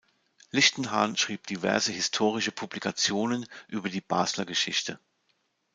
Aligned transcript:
Lichtenhahn 0.49 1.15
schrieb 1.15 1.45
diverse 1.45 1.91
historische 1.91 2.51
Publikationen 2.51 3.45
über 3.67 3.87
die 3.87 4.01
Basler 4.01 4.45
Geschichte. 4.45 4.97